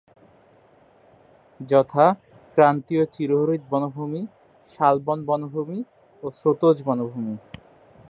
[1.59, 2.05] যথা:
[2.57, 4.21] ক্রান্তীয় চিরহরিৎ বনভূমি,
[4.73, 5.79] শালবন বনভূমি
[6.23, 7.35] ও স্রোতজ বনভূমি।